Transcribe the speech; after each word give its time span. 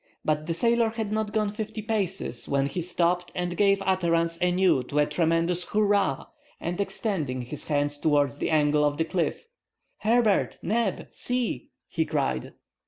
But 0.25 0.47
the 0.47 0.55
sailor 0.55 0.89
had 0.89 1.11
not 1.11 1.31
gone 1.31 1.49
fifty 1.51 1.83
paces 1.83 2.49
when 2.49 2.65
he 2.65 2.81
stopped 2.81 3.31
and 3.35 3.55
gave 3.55 3.83
utterance 3.85 4.35
anew 4.41 4.81
to 4.85 4.97
a 4.97 5.05
tremendous 5.05 5.63
hurrah, 5.65 6.25
and 6.59 6.81
extending 6.81 7.43
his 7.43 7.67
hand 7.67 7.91
towards 7.91 8.39
the 8.39 8.49
angle 8.49 8.83
of 8.83 8.97
the 8.97 9.05
cliff— 9.05 9.45
"Herbert! 9.99 10.57
Neb! 10.63 11.09
See!" 11.11 11.69
he 11.87 12.03
cried. 12.05 12.53